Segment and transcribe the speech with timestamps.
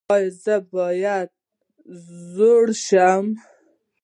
[0.13, 1.29] ایا زه باید
[2.33, 3.25] زوی شم؟